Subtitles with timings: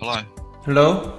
[0.00, 0.22] Hello.
[0.64, 1.18] Hello.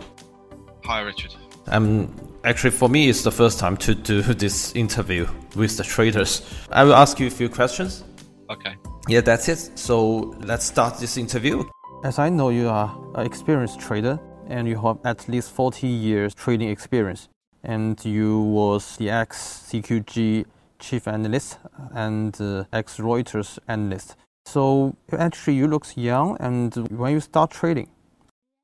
[0.85, 1.35] Hi, Richard.
[1.67, 2.11] Um,
[2.43, 6.41] actually, for me, it's the first time to do this interview with the traders.
[6.71, 8.03] I will ask you a few questions.
[8.49, 8.73] Okay.
[9.07, 9.77] Yeah, that's it.
[9.77, 11.63] So let's start this interview.
[12.03, 16.33] As I know, you are an experienced trader and you have at least 40 years
[16.33, 17.29] trading experience.
[17.63, 20.45] And you was the ex CQG
[20.79, 21.59] chief analyst
[21.93, 24.15] and uh, ex Reuters analyst.
[24.47, 26.35] So actually, you look young.
[26.39, 27.87] And when you start trading,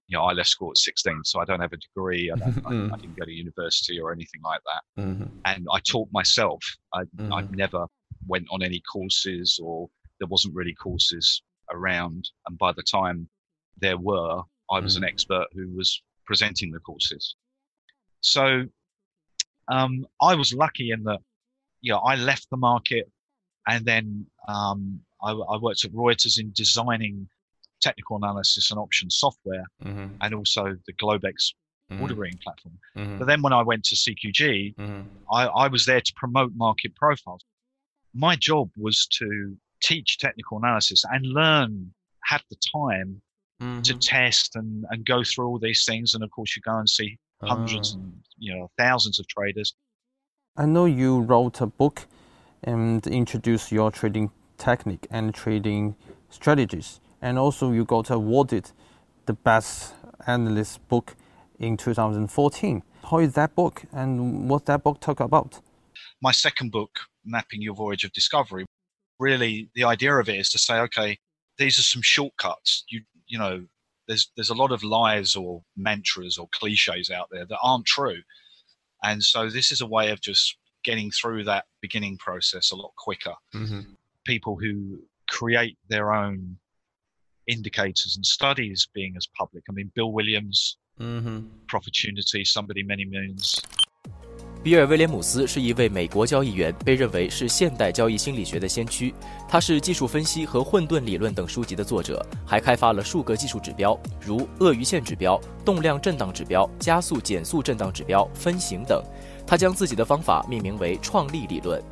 [0.08, 2.32] you know, I left school at 16, so I don't have a degree.
[2.32, 5.02] I, I, I didn't go to university or anything like that.
[5.02, 5.26] Mm-hmm.
[5.46, 6.64] And I taught myself.
[6.94, 7.34] I, mm-hmm.
[7.34, 7.86] I never
[8.28, 12.30] went on any courses or there wasn't really courses around.
[12.48, 13.28] And by the time
[13.80, 14.42] there were,
[14.72, 15.04] I was mm-hmm.
[15.04, 17.36] an expert who was presenting the courses.
[18.22, 18.64] So
[19.70, 21.20] um, I was lucky in that,
[21.82, 23.10] you know, I left the market
[23.68, 27.28] and then um, I, I, worked at Reuters in designing
[27.82, 30.08] technical analysis and options software mm-hmm.
[30.22, 31.54] and also the Globex
[31.92, 32.02] mm-hmm.
[32.02, 32.78] ordering platform.
[32.98, 33.18] Mm-hmm.
[33.18, 35.02] But then when I went to CQG, mm-hmm.
[35.32, 37.42] I, I was there to promote market profiles.
[38.14, 41.92] My job was to teach technical analysis and learn,
[42.24, 43.22] have the time
[43.62, 43.82] mm-hmm.
[43.82, 46.14] to test and, and go through all these things.
[46.14, 48.00] And of course, you go and see hundreds oh.
[48.00, 49.74] and you know thousands of traders.
[50.56, 52.08] I know you wrote a book
[52.64, 55.96] and introduced your trading technique and trading
[56.30, 58.72] strategies, and also you got awarded
[59.26, 59.94] the best
[60.26, 61.16] analyst book
[61.60, 62.84] in 2014.
[63.10, 65.62] How is that book, and what that book talk about?
[66.22, 68.66] My second book, Mapping Your Voyage of Discovery,
[69.20, 71.20] really the idea of it is to say, okay,
[71.58, 72.84] these are some shortcuts.
[72.90, 73.66] You you know,
[74.08, 78.22] there's there's a lot of lies or mantras or cliches out there that aren't true,
[79.04, 82.94] and so this is a way of just getting through that beginning process a lot
[82.98, 83.34] quicker.
[83.54, 83.82] Mm-hmm.
[84.26, 86.58] People who create their own
[87.47, 89.65] indicators and studies being as public.
[89.69, 91.47] I mean, Bill Williams, mm-hmm.
[91.67, 93.59] Profittunity, Somebody Many Moons.
[94.63, 99.13] 比尔·威廉姆斯是一位美国交易员，被认为是现代交易心理学的先驱。
[99.49, 109.03] 他是《技术分析》和《混沌理论》等书籍的作者，还开发了数个技术指标，如鳄鱼线指标、动量震荡指标、加速减速震荡指标、分形等。
[109.45, 111.83] 他将自己的方法命名为创立理论。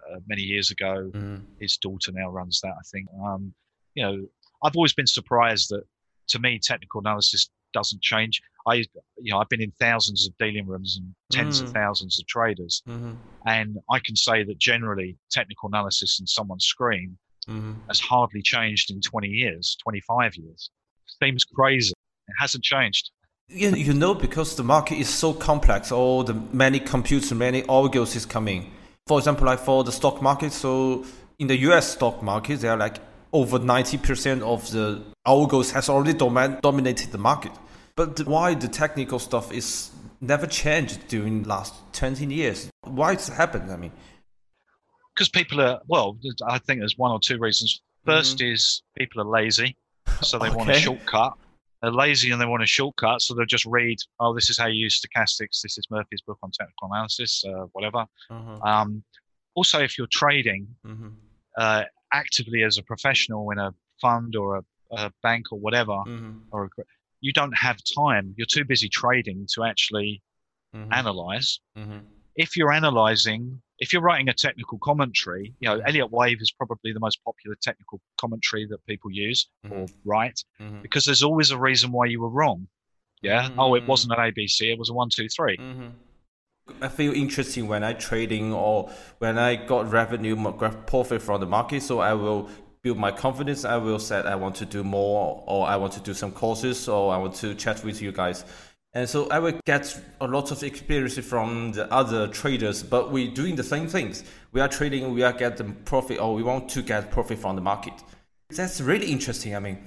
[0.00, 1.40] Uh, many years ago, mm.
[1.60, 2.72] his daughter now runs that.
[2.72, 3.06] I think.
[3.12, 3.52] Um,
[3.94, 4.28] you know,
[4.63, 5.83] I've always been surprised that,
[6.29, 8.41] to me, technical analysis doesn't change.
[8.67, 8.75] I,
[9.17, 11.65] you know, I've been in thousands of dealing rooms and tens mm.
[11.65, 13.13] of thousands of traders, mm-hmm.
[13.45, 17.17] and I can say that generally technical analysis in someone's screen
[17.47, 17.73] mm-hmm.
[17.87, 20.71] has hardly changed in 20 years, 25 years.
[21.21, 21.93] Seems crazy.
[22.27, 23.11] It hasn't changed.
[23.47, 28.15] You, you know, because the market is so complex, all the many computers, many algos
[28.15, 28.71] is coming.
[29.05, 31.05] For example, like for the stock market, so
[31.37, 32.97] in the US stock market, there are like
[33.33, 37.51] over 90% of the algos has already domin- dominated the market.
[37.95, 39.91] But why the technical stuff is
[40.21, 42.69] never changed during the last 20 years?
[42.81, 43.71] Why it's happened?
[43.71, 43.91] I mean,
[45.13, 46.17] because people are well.
[46.45, 47.81] I think there's one or two reasons.
[48.05, 48.53] 1st mm-hmm.
[48.53, 49.75] is people are lazy,
[50.21, 50.55] so they okay.
[50.55, 51.33] want a shortcut.
[51.81, 53.97] They're lazy and they want a shortcut, so they'll just read.
[54.19, 55.61] Oh, this is how you use stochastics.
[55.61, 58.05] This is Murphy's book on technical analysis, uh, whatever.
[58.31, 58.61] Mm-hmm.
[58.63, 59.03] Um,
[59.55, 61.09] also, if you're trading mm-hmm.
[61.57, 66.39] uh, actively as a professional in a fund or a, a bank or whatever, mm-hmm.
[66.51, 66.83] or a,
[67.21, 68.33] you don't have time.
[68.37, 70.21] You're too busy trading to actually
[70.75, 70.91] mm-hmm.
[70.93, 71.59] analyze.
[71.77, 71.99] Mm-hmm.
[72.35, 76.91] If you're analyzing, if you're writing a technical commentary, you know, Elliott Wave is probably
[76.93, 79.73] the most popular technical commentary that people use mm-hmm.
[79.73, 80.81] or write mm-hmm.
[80.81, 82.67] because there's always a reason why you were wrong.
[83.21, 83.49] Yeah.
[83.57, 84.71] Oh, it wasn't an ABC.
[84.71, 85.57] It was a one, two, three.
[86.81, 88.89] I feel interesting when I trading or
[89.19, 90.35] when I got revenue,
[90.87, 91.83] profit from the market.
[91.83, 92.49] So I will
[92.81, 93.65] build my confidence.
[93.65, 96.87] I will say I want to do more, or I want to do some courses,
[96.87, 98.45] or I want to chat with you guys.
[98.93, 103.31] And so I will get a lot of experience from the other traders, but we're
[103.31, 104.23] doing the same things.
[104.53, 107.61] We are trading, we are getting profit, or we want to get profit from the
[107.61, 107.93] market.
[108.49, 109.55] That's really interesting.
[109.55, 109.79] I mean,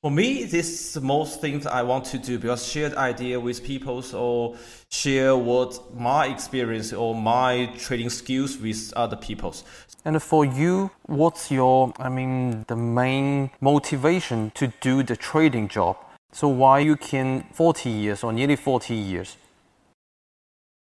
[0.00, 3.64] for me, this is the most things I want to do because shared idea with
[3.64, 4.56] people or
[4.90, 9.64] share what my experience or my trading skills with other people's.
[10.04, 15.96] And for you, what's your, I mean, the main motivation to do the trading job?
[16.30, 19.36] So why you can 40 years or nearly 40 years?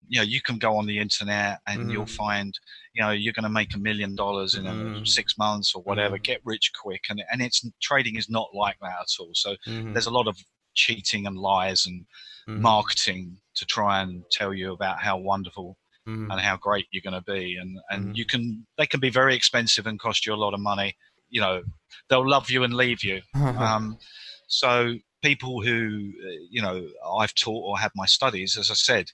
[0.08, 1.92] You know you can go on the internet and mm.
[1.92, 2.58] you'll find
[2.94, 5.06] you know you're going to make a million dollars in mm.
[5.06, 6.22] six months or whatever mm.
[6.22, 9.92] get rich quick and and it's trading is not like that at all so mm-hmm.
[9.92, 10.36] there's a lot of
[10.74, 12.04] cheating and lies and
[12.48, 12.60] mm.
[12.60, 15.76] marketing to try and tell you about how wonderful
[16.08, 19.34] and how great you're going to be and and you can they can be very
[19.34, 20.94] expensive and cost you a lot of money
[21.30, 21.60] you know
[22.08, 23.98] they'll love you and leave you um,
[24.46, 26.86] so people who uh, you know
[27.18, 29.06] I've taught or had my studies, as I said,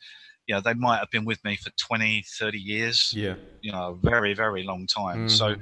[0.47, 3.13] you know they might have been with me for 20, 30 years.
[3.15, 5.27] Yeah, you know, a very very long time.
[5.27, 5.31] Mm.
[5.31, 5.57] So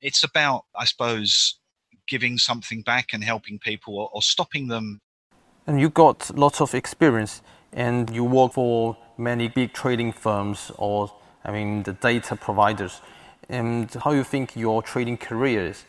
[0.00, 1.58] it's about, I suppose,
[2.08, 5.00] giving something back and helping people or, or stopping them.
[5.66, 7.42] And you got lots of experience,
[7.72, 11.12] and you work for many big trading firms or
[11.44, 13.00] I mean the data providers.
[13.48, 15.84] And how you think your trading career is?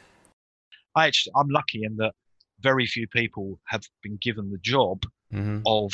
[0.96, 2.14] I actually, I'm lucky in that
[2.60, 5.04] very few people have been given the job
[5.34, 5.62] mm-hmm.
[5.66, 5.92] of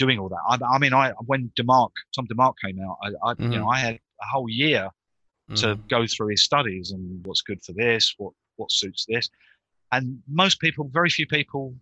[0.00, 0.42] doing all that.
[0.48, 3.52] I, I, mean, I when DeMark, Tom DeMark came out, I, I mm-hmm.
[3.52, 4.88] you know, I had a whole year
[5.50, 5.54] mm-hmm.
[5.56, 9.28] to go through his studies and what's good for this, what what suits this,
[9.92, 11.74] and most people, very few people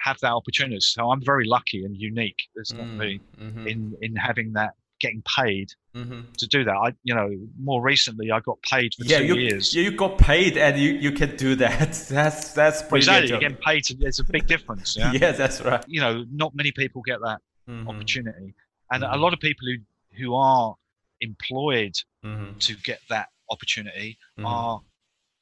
[0.00, 0.80] have that opportunity.
[0.80, 2.40] So I'm very lucky and unique.
[2.54, 3.66] There's not me mm-hmm.
[3.66, 6.20] in in having that getting paid mm-hmm.
[6.38, 6.74] to do that.
[6.74, 7.28] I, you know,
[7.60, 9.74] more recently I got paid for yeah, two you, years.
[9.74, 11.92] Yeah, you got paid and you, you can do that.
[12.08, 13.30] That's that's pretty exactly.
[13.30, 13.84] You're getting paid.
[13.84, 14.96] To, there's a big difference.
[15.02, 15.12] Yeah?
[15.12, 15.82] yeah, that's right.
[15.88, 17.88] You know, not many people get that mm-hmm.
[17.88, 18.54] opportunity,
[18.90, 19.14] and mm-hmm.
[19.14, 19.78] a lot of people who
[20.18, 20.74] who are
[21.20, 21.94] employed
[22.24, 22.58] mm-hmm.
[22.58, 24.46] to get that opportunity mm-hmm.
[24.46, 24.80] are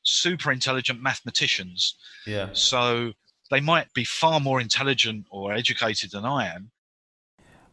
[0.03, 1.97] super intelligent mathematicians.
[2.27, 2.51] Yeah.
[2.53, 3.13] So
[3.51, 6.71] they might be far more intelligent or educated than I am,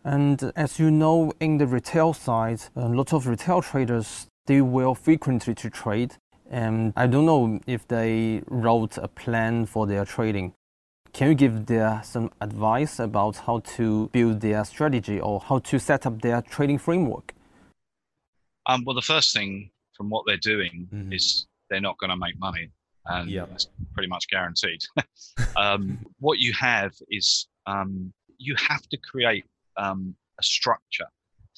[0.03, 4.95] and as you know, in the retail side, a lot of retail traders they will
[4.95, 6.15] frequently to trade,
[6.49, 10.53] and I don't know if they wrote a plan for their trading.
[11.13, 15.79] Can you give them some advice about how to build their strategy or how to
[15.79, 17.33] set up their trading framework?
[18.65, 21.13] Um, well, the first thing from what they're doing mm-hmm.
[21.13, 22.69] is they're not going to make money,
[23.05, 23.49] and yep.
[23.49, 24.81] that's pretty much guaranteed.
[25.55, 29.45] um, what you have is um, you have to create
[29.77, 31.07] um, a structure.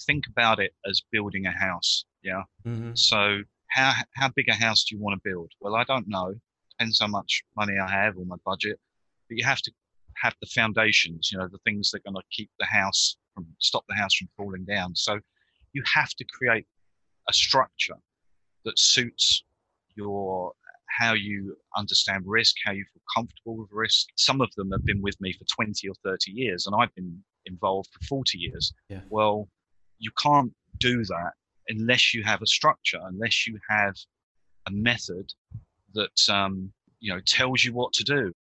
[0.05, 2.05] Think about it as building a house.
[2.23, 2.43] Yeah.
[2.65, 2.91] Mm-hmm.
[2.93, 5.51] So how how big a house do you want to build?
[5.59, 6.33] Well, I don't know.
[6.77, 8.79] Depends how much money I have or my budget.
[9.29, 9.71] But you have to
[10.21, 11.31] have the foundations.
[11.31, 14.15] You know, the things that are going to keep the house from stop the house
[14.15, 14.95] from falling down.
[14.95, 15.19] So
[15.73, 16.65] you have to create
[17.29, 17.97] a structure
[18.65, 19.43] that suits
[19.95, 20.53] your
[20.89, 24.07] how you understand risk, how you feel comfortable with risk.
[24.15, 27.23] Some of them have been with me for 20 or 30 years, and I've been
[27.45, 28.73] involved for 40 years.
[28.89, 29.01] Yeah.
[29.09, 29.47] Well,
[29.99, 31.31] you can't do that
[31.67, 33.95] unless you have a structure, unless you have
[34.67, 35.31] a method
[35.93, 38.33] that um, you know tells you what to do.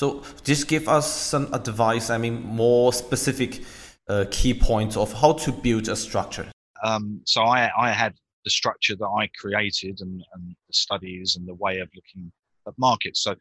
[0.00, 2.08] So, just give us some advice.
[2.08, 3.62] I mean, more specific
[4.08, 6.46] uh, key points of how to build a structure.
[6.82, 8.14] Um, so, I, I had
[8.46, 12.32] the structure that I created and, and the studies and the way of looking
[12.66, 13.22] at markets.
[13.24, 13.34] So,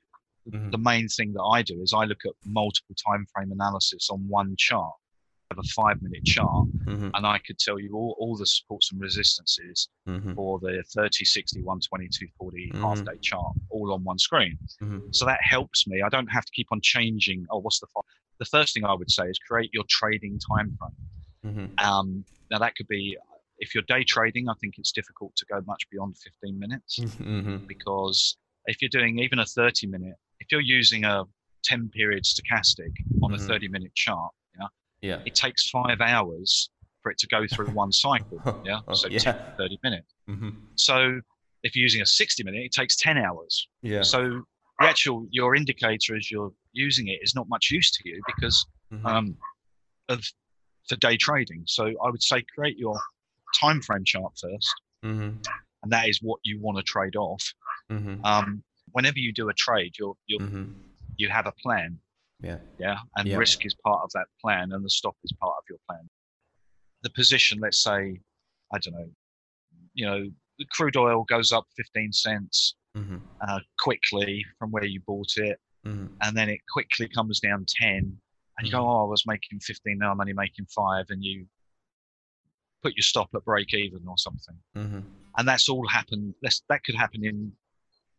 [0.50, 0.72] Mm-hmm.
[0.72, 4.28] The main thing that I do is I look at multiple time frame analysis on
[4.28, 4.94] one chart.
[5.58, 7.10] A five minute chart, mm-hmm.
[7.14, 10.34] and I could tell you all, all the supports and resistances mm-hmm.
[10.34, 12.82] for the 30, 60, 120, 240 mm-hmm.
[12.82, 14.58] half day chart all on one screen.
[14.82, 15.08] Mm-hmm.
[15.12, 16.04] So that helps me.
[16.04, 17.48] I don't have to keep on changing.
[17.50, 17.88] Oh, what's the
[18.38, 21.54] The first thing I would say is create your trading time frame.
[21.54, 21.86] Mm-hmm.
[21.86, 23.18] Um, now that could be
[23.58, 27.58] if you're day trading, I think it's difficult to go much beyond 15 minutes mm-hmm.
[27.66, 31.24] because if you're doing even a 30 minute, if you're using a
[31.64, 32.92] 10 period stochastic
[33.22, 34.32] on a 30 minute chart,
[35.02, 36.70] yeah, it takes five hours
[37.02, 38.40] for it to go through one cycle.
[38.66, 39.56] Yeah, so yeah.
[39.58, 40.14] 30 minutes.
[40.30, 40.50] Mm-hmm.
[40.76, 41.22] So
[41.64, 43.68] if you're using a 60 minute, it takes 10 hours.
[43.82, 44.02] Yeah.
[44.02, 44.44] So
[44.80, 48.66] the actual your indicator as you're using it is not much use to you because
[48.92, 49.06] mm-hmm.
[49.06, 49.38] um,
[50.10, 50.24] of
[50.88, 51.64] for day trading.
[51.66, 53.00] So I would say create your
[53.60, 54.68] time frame chart 1st
[55.06, 55.30] mm-hmm.
[55.84, 57.54] and that is what you want to trade off.
[57.92, 58.24] Mm-hmm.
[58.24, 60.66] Um, whenever you do a trade, you're you mm-hmm.
[61.18, 61.98] you have a plan.
[62.42, 62.58] Yeah.
[62.80, 62.98] Yeah.
[63.18, 63.38] And yeah.
[63.38, 66.08] risk is part of that plan, and the stop is part of your plan.
[67.04, 68.20] The position, let's say,
[68.74, 69.10] I don't know,
[69.94, 73.18] you know, the crude oil goes up 15 cents mm-hmm.
[73.48, 76.08] uh, quickly from where you bought it, mm-hmm.
[76.22, 78.18] and then it quickly comes down 10, and
[78.62, 78.88] you go, mm-hmm.
[78.88, 81.46] oh, I was making 15, now I'm only making five, and you
[82.84, 84.56] put your stop at break even or something.
[84.78, 85.00] Mm-hmm.
[85.38, 86.34] And that's all happened.
[86.42, 87.52] That's, that could happen in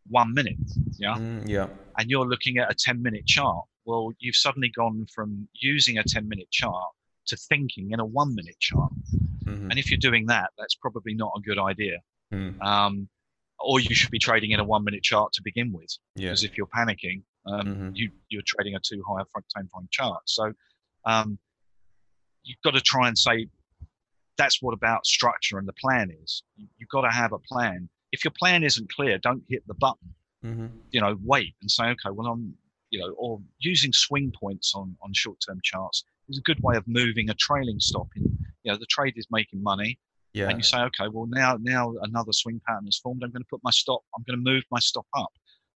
[0.09, 0.57] one minute.
[0.99, 1.15] Yeah.
[1.15, 1.69] Mm, yeah.
[1.99, 3.65] And you're looking at a 10 minute chart.
[3.85, 6.93] Well, you've suddenly gone from using a 10 minute chart
[7.27, 8.93] to thinking in a one minute chart.
[9.45, 9.71] Mm-hmm.
[9.71, 11.99] And if you're doing that, that's probably not a good idea.
[12.33, 12.61] Mm.
[12.63, 13.09] Um,
[13.59, 15.97] or you should be trading in a one minute chart to begin with.
[16.15, 16.29] Yeah.
[16.29, 17.91] Because if you're panicking, um, mm-hmm.
[17.95, 20.23] you, you're trading a too high front time frame chart.
[20.27, 20.53] So
[21.05, 21.39] um,
[22.43, 23.49] you've got to try and say,
[24.37, 26.43] that's what about structure and the plan is.
[26.57, 30.15] You've got to have a plan if your plan isn't clear, don't hit the button.
[30.45, 30.67] Mm-hmm.
[30.91, 32.55] You know, wait and say, okay, well, I'm,
[32.91, 36.77] you know, or using swing points on on short term charts is a good way
[36.77, 38.09] of moving a trailing stop.
[38.17, 38.23] In,
[38.63, 39.99] you know, the trade is making money.
[40.33, 40.49] Yeah.
[40.49, 43.23] And you say, okay, well, now now another swing pattern is formed.
[43.25, 44.03] I'm going to put my stop.
[44.17, 45.33] I'm going to move my stop up.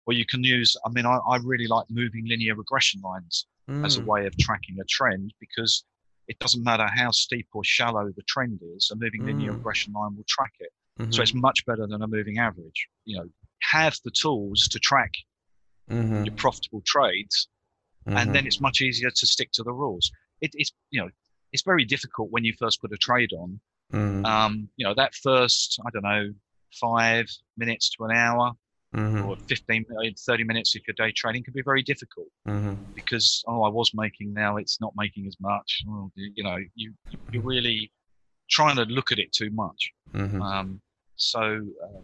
[0.07, 0.77] or you can use.
[0.85, 3.85] I mean, I, I really like moving linear regression lines mm.
[3.85, 4.07] as a hmm.
[4.07, 5.85] way of tracking a trend because
[6.29, 9.27] it doesn't matter how steep or shallow the trend is, a moving mm.
[9.27, 9.57] linear hmm.
[9.59, 10.71] regression line will track it.
[11.01, 11.11] Mm-hmm.
[11.11, 12.87] So it's much better than a moving average.
[13.05, 13.29] You know,
[13.61, 15.11] have the tools to track
[15.91, 16.25] mm-hmm.
[16.25, 17.49] your profitable trades,
[18.07, 18.17] mm-hmm.
[18.17, 18.49] and then mm-hmm.
[18.49, 20.11] it's much easier to stick to the rules.
[20.41, 21.09] It, it's you know,
[21.53, 23.61] it's very difficult when you first put a trade on.
[23.93, 24.25] Mm.
[24.25, 26.33] Um, you know, that first I don't know
[26.81, 27.27] five
[27.57, 28.53] minutes to an hour
[28.95, 29.25] mm-hmm.
[29.25, 32.75] or 15, uh, 30 minutes if you're day trading can be very difficult mm-hmm.
[32.95, 35.83] because, oh, I was making now it's not making as much.
[35.89, 36.93] Oh, you know, you,
[37.31, 37.91] you're really
[38.51, 39.93] trying to look at it too much.
[40.13, 40.41] Mm-hmm.
[40.41, 40.81] Um,
[41.17, 42.01] so uh,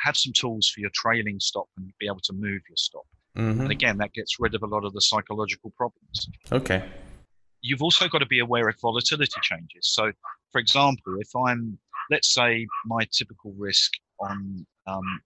[0.00, 3.06] have some tools for your trailing stop and be able to move your stop.
[3.40, 3.60] Mm-hmm.
[3.62, 6.28] And again, that gets rid of a lot of the psychological problems.
[6.52, 6.84] Okay.
[7.62, 9.92] You've also got to be aware of volatility changes.
[9.94, 10.12] So,
[10.52, 11.78] for example, if I'm,
[12.10, 15.20] let's say, my typical risk on um,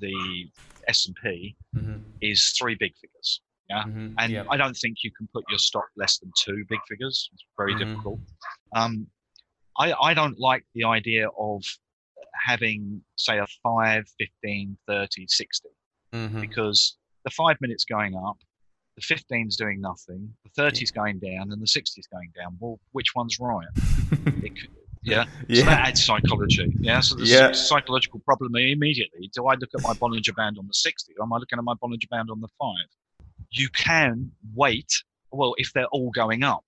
[0.00, 0.46] the
[0.86, 1.98] S and P mm-hmm.
[2.22, 3.40] is three big figures.
[3.68, 4.14] Yeah, mm-hmm.
[4.18, 4.46] and yep.
[4.48, 7.28] I don't think you can put your stock less than two big figures.
[7.34, 7.90] It's very mm-hmm.
[7.90, 8.20] difficult.
[8.74, 9.06] Um,
[9.78, 11.62] I, I don't like the idea of
[12.46, 15.68] having, say, a 5, 15, 30, 60,
[16.14, 16.40] mm-hmm.
[16.40, 16.96] because
[17.28, 18.38] the five minutes going up,
[18.96, 22.56] the 15's doing nothing, the 30's going down, and the 60's going down.
[22.58, 23.66] Well, which one's right?
[24.42, 24.52] it,
[25.02, 25.26] yeah.
[25.46, 25.60] yeah.
[25.60, 26.74] So that adds psychology.
[26.80, 27.00] Yeah.
[27.00, 27.52] So the yeah.
[27.52, 29.30] psychological problem immediately.
[29.34, 31.64] Do I look at my Bollinger Band on the 60 or am I looking at
[31.64, 32.70] my Bollinger Band on the 5?
[33.50, 34.90] You can wait.
[35.30, 36.64] Well, if they're all going up.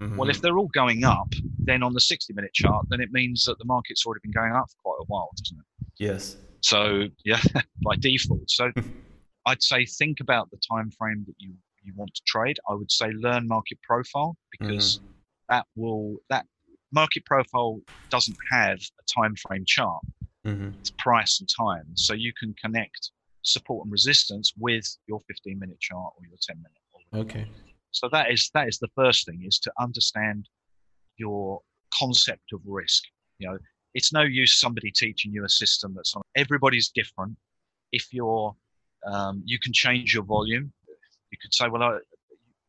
[0.00, 0.16] Mm-hmm.
[0.16, 1.28] Well, if they're all going up,
[1.58, 4.52] then on the 60 minute chart, then it means that the market's already been going
[4.52, 5.64] up for quite a while, doesn't it?
[5.98, 6.36] Yes.
[6.62, 7.40] So, yeah,
[7.84, 8.50] by default.
[8.50, 8.72] So,
[9.50, 11.52] I'd say think about the time frame that you,
[11.82, 12.58] you want to trade.
[12.68, 15.06] I would say learn market profile because mm-hmm.
[15.48, 16.46] that will that
[16.92, 17.80] market profile
[18.10, 20.02] doesn't have a time frame chart.
[20.46, 20.70] Mm-hmm.
[20.80, 21.84] It's price and time.
[21.94, 23.10] So you can connect
[23.42, 27.26] support and resistance with your 15 minute chart or your 10 minute.
[27.26, 27.50] Okay.
[27.90, 30.48] So that is that is the first thing is to understand
[31.16, 31.60] your
[31.92, 33.02] concept of risk.
[33.38, 33.58] You know,
[33.94, 36.22] it's no use somebody teaching you a system that's on.
[36.36, 37.36] Everybody's different.
[37.92, 38.54] If you're,
[39.06, 40.72] um, you can change your volume.
[41.30, 41.98] You could say, well, I,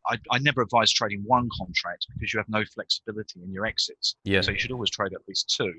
[0.08, 4.16] I, I, never advise trading one contract because you have no flexibility in your exits.
[4.24, 4.42] Yeah.
[4.42, 5.74] So you should always trade at least two,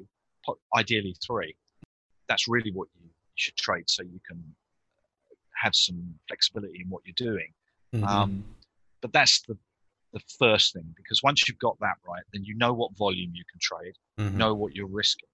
[0.76, 1.56] ideally three.
[2.28, 4.42] That's really what you should trade so you can
[5.62, 7.52] have some flexibility in what you're doing.
[7.94, 8.04] Mm-hmm.
[8.04, 8.44] Um,
[9.00, 9.56] but that's the
[10.12, 13.44] the first thing because once you've got that right, then you know what volume you
[13.50, 14.36] can trade, mm-hmm.
[14.36, 15.28] know what you're risking,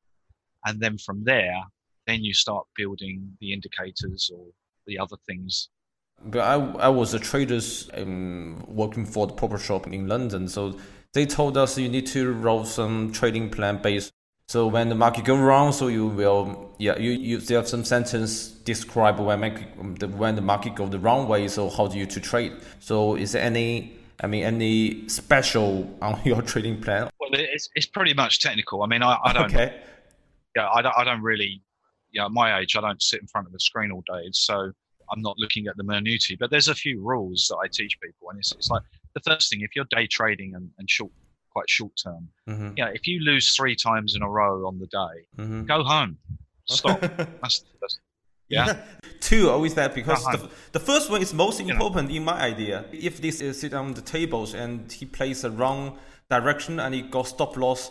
[0.64, 1.60] and then from there,
[2.06, 4.46] then you start building the indicators or
[4.88, 5.68] the other things
[6.24, 7.60] but I, I was a trader
[7.94, 10.48] um, working for the proper shop in London.
[10.48, 10.78] So
[11.12, 14.12] they told us you need to roll some trading plan based.
[14.48, 17.84] So when the market go wrong, so you will, yeah, you, you there have some
[17.84, 21.48] sentence describe when market, the, when the market go the wrong way.
[21.48, 22.52] So how do you to trade?
[22.80, 27.10] So is there any, I mean, any special on your trading plan?
[27.20, 28.82] Well, it's, it's pretty much technical.
[28.82, 29.80] I mean, I, I don't, okay.
[30.56, 31.60] yeah, I don't, I don't really,
[32.18, 34.28] yeah, at my age, I don't sit in front of a screen all day.
[34.32, 34.72] So
[35.10, 38.30] I'm not looking at the minutiae, but there's a few rules that I teach people,
[38.30, 38.82] and it's, it's like
[39.14, 41.12] the first thing if you're day trading and, and short,
[41.50, 42.70] quite short term, mm-hmm.
[42.76, 45.64] yeah, if you lose three times in a row on the day, mm-hmm.
[45.64, 46.18] go home,
[46.66, 47.00] stop.
[47.00, 48.00] that's, that's,
[48.48, 48.78] yeah.
[49.20, 52.32] Two always that because the, the first one is most important you know.
[52.32, 52.84] in my idea.
[52.92, 55.98] If this is sit on the tables and he plays the wrong
[56.30, 57.90] direction and he got stop loss,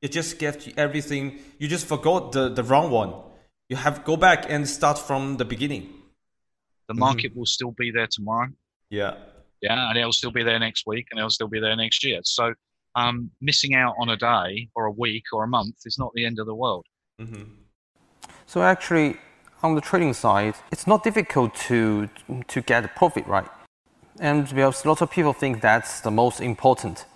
[0.00, 1.38] it just gets everything.
[1.58, 3.12] You just forgot the, the wrong one.
[3.68, 5.82] You have go back and start from the beginning.
[6.88, 7.00] The mm-hmm.
[7.00, 7.38] market mm-hmm.
[7.40, 8.48] will still be there tomorrow.
[8.90, 9.14] Yeah.
[9.62, 12.20] Yeah, and it'll still be there next week, and it'll still be there next year.
[12.24, 12.52] So,
[12.94, 16.26] um, missing out on a day or a week or a month is not the
[16.26, 16.84] end of the world.
[17.20, 17.44] Mm-hmm.
[18.46, 19.16] So actually,
[19.62, 22.08] on the trading side, it's not difficult to
[22.48, 23.48] to get a profit, right?
[24.20, 27.06] And because lots of people think that's the most important,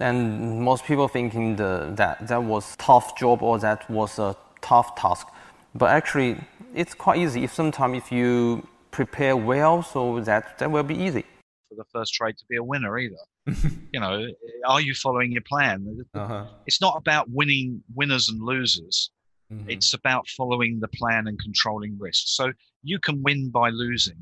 [0.00, 4.94] and most people thinking the, that that was tough job or that was a tough
[4.94, 5.26] task.
[5.76, 6.38] But actually,
[6.74, 11.24] it's quite easy if sometimes if you prepare well so that that will be easy.
[11.68, 13.24] For the first trade to be a winner either.
[13.92, 14.26] you know,
[14.66, 16.04] are you following your plan?
[16.14, 16.46] Uh-huh.
[16.66, 19.10] It's not about winning winners and losers.
[19.52, 19.70] Mm-hmm.
[19.70, 22.24] It's about following the plan and controlling risk.
[22.26, 22.52] So
[22.82, 24.18] you can win by losing.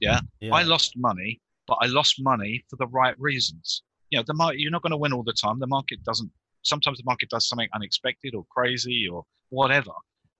[0.00, 0.20] Yeah?
[0.40, 0.54] yeah.
[0.54, 3.82] I lost money, but I lost money for the right reasons.
[4.10, 5.58] You know, the market, you're not going to win all the time.
[5.58, 6.30] The market doesn't.
[6.62, 9.92] Sometimes the market does something unexpected or crazy or whatever.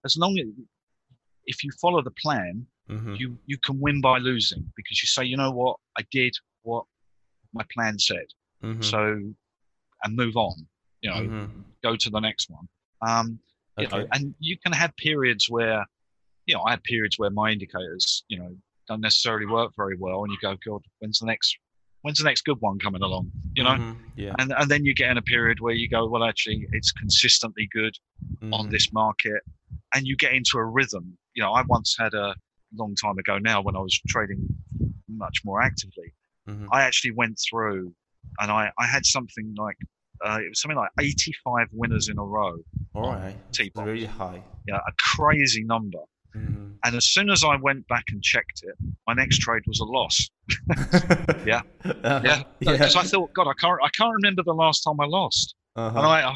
[0.06, 0.46] As long as
[1.44, 3.14] if you follow the plan, mm-hmm.
[3.16, 6.84] you you can win by losing because you say, you know what, I did what
[7.52, 8.26] my plan said,
[8.62, 8.82] mm-hmm.
[8.82, 9.00] so
[10.04, 10.66] and move on.
[11.02, 11.60] You know, mm-hmm.
[11.82, 12.66] go to the next one.
[13.06, 13.38] Um,
[13.78, 13.98] you okay.
[13.98, 15.84] know, and you can have periods where,
[16.46, 18.56] you know, I had periods where my indicators, you know,
[18.88, 21.56] don't necessarily work very well, and you go, God, when's the next
[22.06, 23.32] when's the next good one coming along?
[23.54, 24.00] You know, mm-hmm.
[24.16, 24.34] yeah.
[24.38, 27.68] And and then you get in a period where you go, well, actually, it's consistently
[27.72, 27.94] good
[28.40, 28.54] mm-hmm.
[28.54, 29.42] on this market,
[29.94, 31.16] and you get into a rhythm.
[31.34, 32.34] You know, I once had a
[32.76, 34.46] long time ago now when I was trading
[35.08, 36.12] much more actively.
[36.48, 36.66] Mm-hmm.
[36.72, 37.92] I actually went through,
[38.40, 39.76] and I I had something like
[40.24, 42.56] uh, it was something like 85 winners in a row.
[42.94, 43.86] All right, T-box.
[43.86, 44.42] really high.
[44.66, 45.98] Yeah, a crazy number.
[46.36, 46.72] Mm-hmm.
[46.84, 48.74] And as soon as I went back and checked it,
[49.06, 50.28] my next trade was a loss.
[51.46, 52.20] yeah, uh-huh.
[52.24, 52.42] yeah.
[52.58, 53.00] Because yeah.
[53.00, 55.54] I thought, God, I can't, I can't remember the last time I lost.
[55.76, 55.98] Uh-huh.
[55.98, 56.34] And I, I,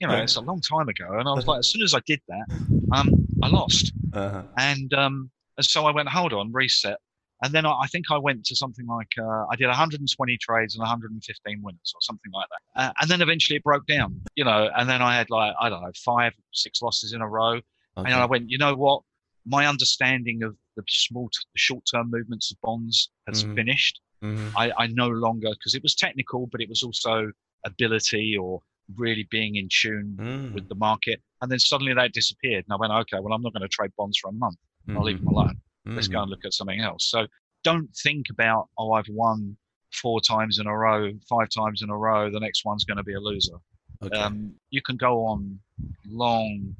[0.00, 2.00] you know, it's a long time ago, and I was like, as soon as I
[2.06, 2.46] did that,
[2.92, 3.10] um,
[3.42, 3.92] I lost.
[4.12, 4.42] Uh-huh.
[4.58, 6.98] And um, and so I went, hold on, reset.
[7.42, 10.74] And then I, I think I went to something like uh, I did 120 trades
[10.74, 12.80] and 115 winners or something like that.
[12.80, 14.70] Uh, and then eventually it broke down, you know.
[14.76, 17.60] And then I had like I don't know five, six losses in a row.
[17.98, 18.10] Okay.
[18.10, 19.02] And I went, you know what?
[19.46, 23.54] my understanding of the small, t- short-term movements of bonds has mm.
[23.54, 24.00] finished.
[24.22, 24.52] Mm.
[24.56, 27.30] I, I no longer because it was technical, but it was also
[27.64, 28.60] ability or
[28.94, 30.54] really being in tune mm.
[30.54, 31.20] with the market.
[31.42, 33.90] And then suddenly that disappeared, and I went, okay, well, I'm not going to trade
[33.96, 34.56] bonds for a month.
[34.88, 35.36] I'll leave them mm-hmm.
[35.36, 35.60] alone.
[35.84, 36.30] Let's go and mm-hmm.
[36.30, 37.10] look at something else.
[37.10, 37.26] So
[37.64, 39.56] don't think about, oh, I've won
[39.92, 42.30] four times in a row, five times in a row.
[42.30, 43.56] The next one's going to be a loser.
[44.04, 44.16] Okay.
[44.16, 45.58] Um, you can go on
[46.06, 46.74] long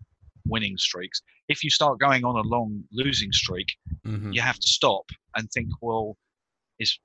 [0.46, 1.22] winning streaks.
[1.48, 3.66] If you start going on a long losing streak,
[4.06, 4.32] mm-hmm.
[4.32, 6.16] you have to stop and think, well,
[6.78, 6.98] is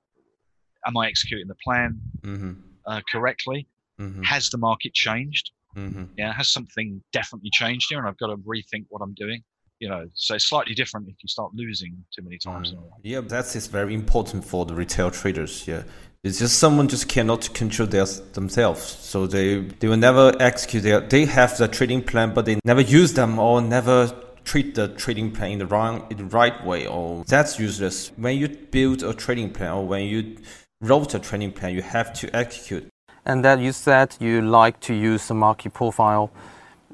[0.86, 2.54] am I executing the plan mm-hmm.
[2.86, 3.68] uh, correctly?
[4.02, 4.24] Mm-hmm.
[4.24, 5.52] Has the market changed?
[5.76, 6.04] Mm-hmm.
[6.18, 9.44] Yeah, has something definitely changed here, and I've got to rethink what I'm doing
[9.82, 12.72] you know, so it's slightly different if you start losing too many times.
[12.72, 12.84] Mm.
[13.02, 15.68] Yeah, that is very important for the retail traders.
[15.68, 15.84] Yeah,
[16.24, 21.02] it's just someone just cannot control their, themselves, so they they will never execute their.
[21.02, 25.32] They have the trading plan, but they never use them or never treat the trading
[25.32, 28.12] plan in the wrong, in the right way, or that's useless.
[28.18, 30.38] When you build a trading plan or when you
[30.80, 32.88] wrote a trading plan, you have to execute.
[33.26, 36.32] And that you said you like to use the market profile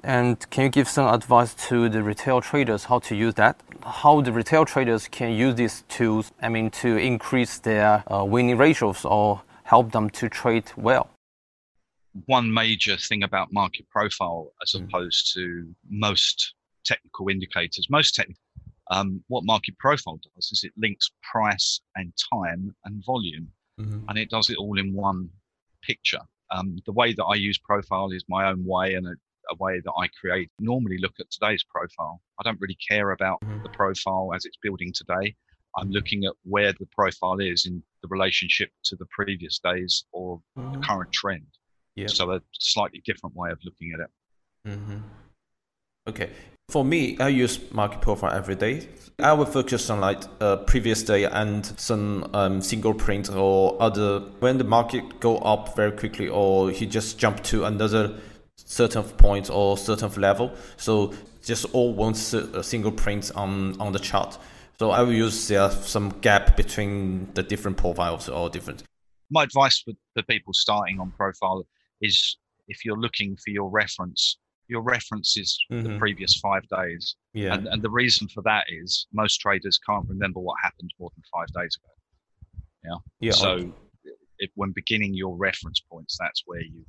[0.03, 3.59] and can you give some advice to the retail traders how to use that?
[3.83, 8.57] How the retail traders can use these tools, I mean, to increase their uh, winning
[8.57, 11.09] ratios or help them to trade well?
[12.25, 14.85] One major thing about market profile, as mm.
[14.85, 16.53] opposed to most
[16.85, 18.41] technical indicators, most technical,
[18.89, 23.49] um, what market profile does is it links price and time and volume,
[23.79, 24.07] mm-hmm.
[24.07, 25.29] and it does it all in one
[25.87, 26.21] picture.
[26.51, 29.17] Um, the way that I use profile is my own way, and it
[29.49, 32.21] a way that I create normally look at today's profile.
[32.39, 33.63] I don't really care about mm-hmm.
[33.63, 35.35] the profile as it's building today.
[35.77, 40.41] I'm looking at where the profile is in the relationship to the previous days or
[40.57, 40.73] mm-hmm.
[40.73, 41.45] the current trend.
[41.95, 42.07] Yeah.
[42.07, 44.69] So a slightly different way of looking at it.
[44.69, 44.97] Mm-hmm.
[46.07, 46.29] Okay.
[46.69, 48.89] For me, I use market profile every day.
[49.19, 54.19] I will focus on like uh, previous day and some um, single print or other
[54.39, 58.19] when the market go up very quickly or he just jump to another
[58.57, 60.51] certain point or certain level.
[60.75, 64.37] So just all one single print on, on the chart.
[64.77, 68.83] So I will use there some gap between the different profiles or different.
[69.31, 71.65] My advice for, for people starting on profile
[72.01, 75.83] is if you're looking for your reference, your reference is mm-hmm.
[75.83, 77.15] the previous five days.
[77.33, 77.53] Yeah.
[77.53, 81.23] And, and the reason for that is most traders can't remember what happened more than
[81.33, 81.93] five days ago.
[82.83, 83.29] Yeah.
[83.29, 83.73] yeah so
[84.39, 86.85] if, when beginning your reference points, that's where you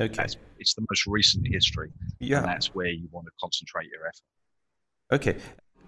[0.00, 0.26] Okay.
[0.58, 1.90] It's the most recent history.
[2.18, 2.38] Yeah.
[2.38, 5.16] And that's where you want to concentrate your effort.
[5.16, 5.36] Okay.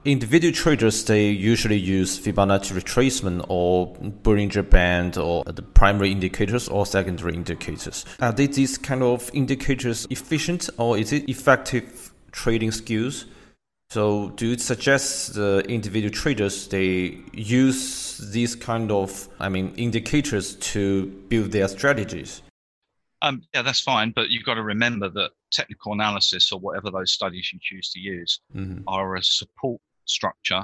[0.04, 6.84] Individual traders, they usually use Fibonacci retracement or Bollinger Band or the primary indicators or
[6.84, 8.04] secondary indicators.
[8.20, 13.24] Are they, these kind of indicators efficient or is it effective trading skills?
[13.88, 20.56] So do you suggest the individual traders they use these kind of I mean indicators
[20.56, 22.42] to build their strategies?
[23.22, 27.10] Um, yeah, that's fine, but you've got to remember that technical analysis or whatever those
[27.10, 28.82] studies you choose to use mm-hmm.
[28.86, 30.62] are a support structure.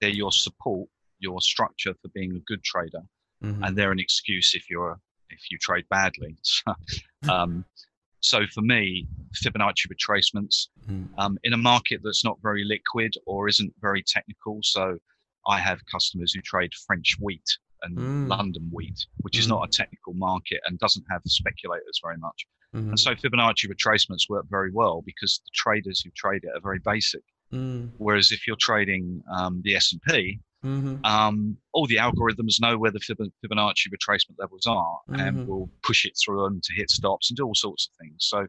[0.00, 3.02] They're your support, your structure for being a good trader,
[3.42, 3.62] mm-hmm.
[3.62, 4.98] and they're an excuse if you're
[5.30, 6.36] if you trade badly.
[7.28, 7.64] um,
[8.20, 11.08] so for me, Fibonacci retracements mm.
[11.18, 14.60] um, in a market that's not very liquid or isn't very technical.
[14.62, 14.96] So
[15.46, 18.28] I have customers who trade French wheat and mm.
[18.28, 19.40] London wheat, which mm.
[19.40, 22.46] is not a technical market and doesn't have speculators very much.
[22.74, 22.90] Mm-hmm.
[22.90, 26.78] And so Fibonacci retracements work very well because the traders who trade it are very
[26.78, 27.22] basic.
[27.52, 27.90] Mm.
[27.98, 31.04] Whereas if you're trading um, the S and P, mm-hmm.
[31.04, 35.20] um, all the algorithms know where the Fibonacci retracement levels are mm-hmm.
[35.20, 38.16] and will push it through them to hit stops and do all sorts of things.
[38.20, 38.46] So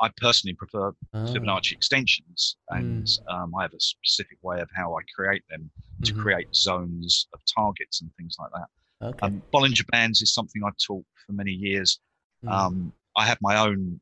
[0.00, 1.18] I personally prefer oh.
[1.26, 3.34] Fibonacci extensions, and mm.
[3.34, 5.70] um, I have a specific way of how I create them
[6.04, 6.22] to mm-hmm.
[6.22, 9.06] create zones of targets and things like that.
[9.06, 9.26] Okay.
[9.26, 11.98] Um, Bollinger Bands is something I've taught for many years.
[12.44, 12.50] Mm.
[12.50, 14.00] Um, I have my own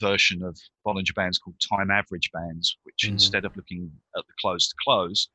[0.00, 3.10] version of Bollinger Bands called time average bands, which mm.
[3.10, 5.28] instead of looking at the close to close,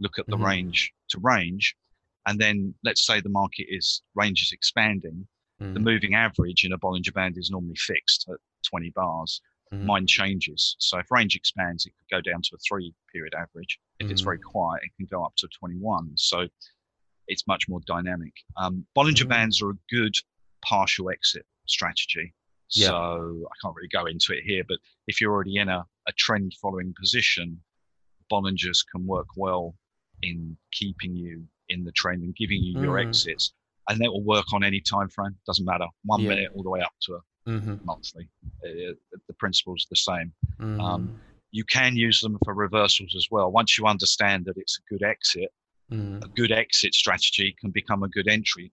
[0.00, 0.46] look at the mm-hmm.
[0.46, 1.76] range to range.
[2.26, 5.26] And then let's say the market is range is expanding.
[5.60, 5.74] Mm.
[5.74, 8.36] The moving average in a Bollinger Band is normally fixed at
[8.68, 9.40] 20 bars.
[9.72, 9.84] Mm.
[9.84, 10.76] Mine changes.
[10.78, 13.78] So if range expands, it could go down to a three period average.
[14.00, 14.10] If mm.
[14.10, 14.44] it's very mm.
[14.44, 16.12] quiet, it can go up to 21.
[16.16, 16.48] So
[17.28, 18.32] it's much more dynamic.
[18.56, 19.28] Um, Bollinger mm.
[19.28, 20.14] Bands are a good
[20.64, 22.34] partial exit strategy.
[22.72, 22.88] Yeah.
[22.88, 26.12] So I can't really go into it here, but if you're already in a, a
[26.18, 27.60] trend following position,
[28.30, 29.74] Bollingers can work well
[30.22, 33.06] in keeping you in the trend and giving you your mm.
[33.06, 33.52] exits.
[33.88, 35.34] And that will work on any time frame.
[35.46, 35.86] Doesn't matter.
[36.04, 36.28] One yeah.
[36.28, 37.76] minute all the way up to a mm-hmm.
[37.84, 38.28] monthly.
[38.64, 38.94] Uh,
[39.26, 40.32] the principle's the same.
[40.60, 40.80] Mm.
[40.80, 43.50] Um, you can use them for reversals as well.
[43.50, 45.50] Once you understand that it's a good exit,
[45.90, 46.24] mm.
[46.24, 48.70] a good exit strategy can become a good entry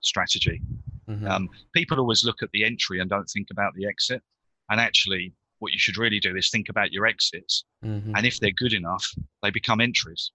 [0.00, 0.60] strategy.
[1.08, 1.26] Mm-hmm.
[1.26, 4.22] Um, people always look at the entry and don't think about the exit.
[4.70, 7.64] And actually, what you should really do is think about your exits.
[7.84, 8.14] Mm-hmm.
[8.16, 9.06] And if they're good enough,
[9.42, 10.30] they become entries.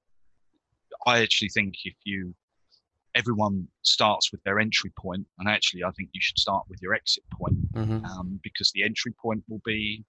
[1.06, 2.36] I actually think if you,
[3.16, 6.94] everyone starts with their entry point, and actually, I think you should start with your
[6.94, 8.06] exit point mm-hmm.
[8.06, 10.04] um, because the entry point will be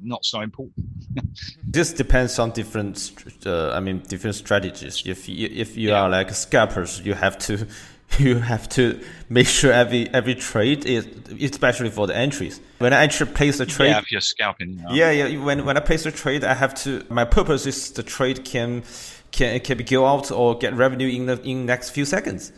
[0.00, 0.86] not so important.
[1.66, 3.12] this depends on different,
[3.46, 5.06] uh, I mean, different strategies.
[5.06, 6.02] If you, if you yeah.
[6.02, 7.66] are like scalpers, you have to
[8.18, 11.06] you have to make sure every every trade is
[11.40, 12.60] especially for the entries.
[12.78, 14.92] When I actually place a trade, yeah, if you're scalping, you know.
[14.92, 15.42] yeah, yeah.
[15.42, 17.04] When when I place a trade, I have to.
[17.08, 18.82] My purpose is the trade can
[19.30, 22.52] can can be go out or get revenue in the in next few seconds.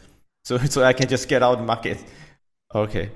[0.45, 2.03] So so I can just get out of the market.
[2.75, 3.11] Okay.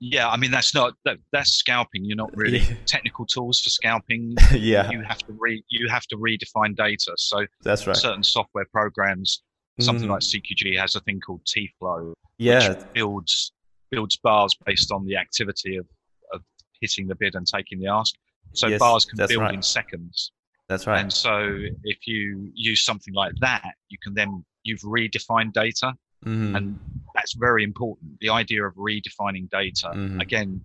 [0.00, 2.04] Yeah, I mean that's not that, that's scalping.
[2.04, 2.74] You're not really yeah.
[2.86, 4.36] technical tools for scalping.
[4.54, 7.14] yeah, you have to re you have to redefine data.
[7.16, 7.96] So that's right.
[7.96, 9.42] Certain software programs
[9.80, 10.12] Something mm.
[10.12, 12.70] like CQG has a thing called T-flow, yeah.
[12.70, 13.52] which builds
[13.90, 15.86] builds bars based on the activity of,
[16.32, 16.42] of
[16.80, 18.14] hitting the bid and taking the ask.
[18.52, 19.54] So yes, bars can build right.
[19.54, 20.32] in seconds.
[20.68, 21.00] That's right.
[21.00, 26.56] And so if you use something like that, you can then you've redefined data, mm.
[26.56, 26.78] and
[27.14, 28.18] that's very important.
[28.20, 30.20] The idea of redefining data mm.
[30.20, 30.60] again,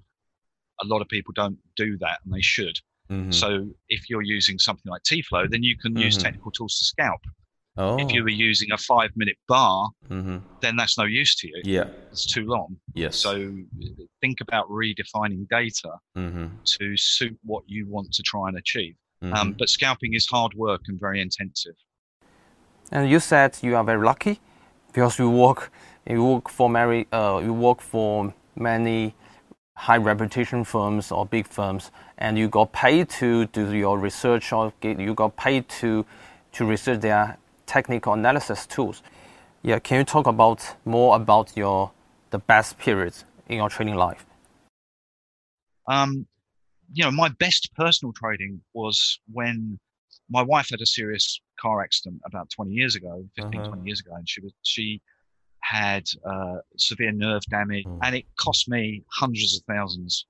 [0.81, 2.77] a lot of people don't do that, and they should.
[3.11, 3.31] Mm-hmm.
[3.31, 6.03] So if you're using something like T-flow, then you can mm-hmm.
[6.03, 7.21] use technical tools to scalp.
[7.75, 7.97] Oh.
[7.97, 10.37] If you were using a five minute bar, mm-hmm.
[10.61, 11.61] then that's no use to you.
[11.63, 11.87] Yeah.
[12.11, 12.77] It's too long.
[12.93, 13.15] Yes.
[13.15, 13.51] So
[14.21, 16.47] think about redefining data mm-hmm.
[16.63, 18.95] to suit what you want to try and achieve.
[19.23, 19.33] Mm-hmm.
[19.33, 21.75] Um, but scalping is hard work and very intensive.
[22.91, 24.39] And you said you are very lucky
[24.87, 25.71] because you work
[26.07, 29.15] you work for many uh, you work for many
[29.75, 34.73] high reputation firms or big firms, and you got paid to do your research or
[34.83, 36.05] you got paid to
[36.51, 37.37] to research their
[37.73, 39.01] technical analysis tools.
[39.63, 41.91] Yeah, can you talk about more about your
[42.29, 44.25] the best periods in your trading life?
[45.87, 46.27] Um,
[46.93, 49.79] you know, my best personal trading was when
[50.29, 53.69] my wife had a serious car accident about 20 years ago, 15, uh-huh.
[53.69, 55.01] 20 years ago, and she was she
[55.61, 57.99] had uh, severe nerve damage, mm.
[58.03, 60.25] and it cost me hundreds of thousands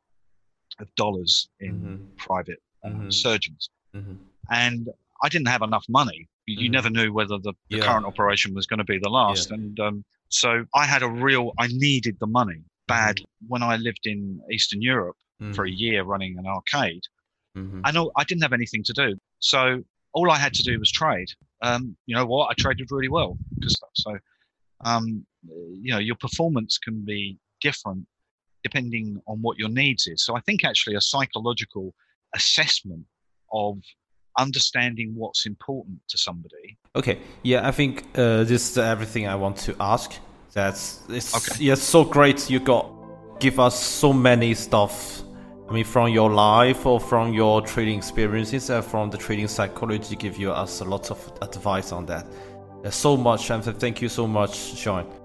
[0.80, 2.04] of dollars in mm-hmm.
[2.18, 3.10] private uh, mm-hmm.
[3.10, 3.70] surgeons.
[3.96, 4.16] Mm-hmm.
[4.50, 4.90] And
[5.24, 6.74] I didn't have enough money you, mm.
[6.74, 7.86] never knew whether the, the yeah.
[7.86, 9.50] current operation was going to be the last.
[9.50, 9.56] Yeah.
[9.56, 13.26] And um, so I had a real, I needed the money bad mm.
[13.48, 15.56] when I lived in Eastern Europe mm.
[15.56, 17.04] for a year running an arcade.
[17.58, 17.82] Mm-hmm.
[17.84, 19.16] I know I didn't have anything to do.
[19.40, 21.30] So all I had to do was trade.
[21.62, 22.50] Um, you know what?
[22.50, 24.18] I traded really well because so,
[24.84, 28.06] um, you know, your performance can be different
[28.64, 30.26] depending on what your needs is.
[30.26, 31.94] So I think actually a psychological
[32.34, 33.06] assessment
[33.52, 33.78] of
[34.38, 36.78] understanding what's important to somebody.
[36.96, 40.14] Okay, yeah, I think uh, this is everything I want to ask.
[40.54, 41.64] That's it's okay.
[41.64, 42.50] yeah, so great.
[42.50, 42.92] You got
[43.40, 45.22] give us so many stuff.
[45.70, 50.16] I mean, from your life or from your trading experiences, uh, from the trading psychology,
[50.16, 52.28] give you us a lot of advice on that.
[52.82, 55.23] There's so much, and thank you so much, Shaun.